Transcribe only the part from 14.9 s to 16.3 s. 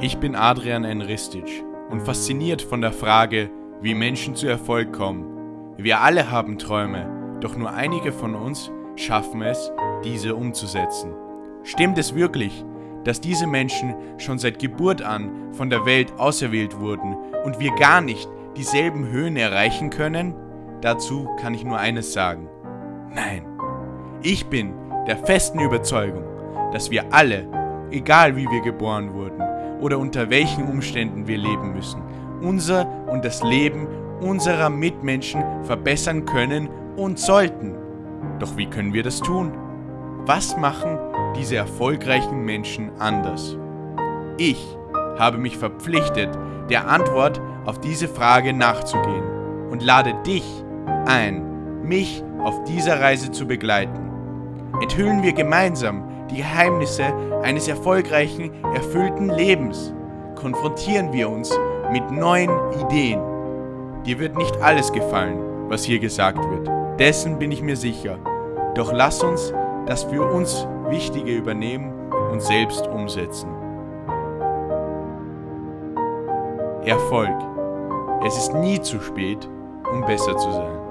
an von der Welt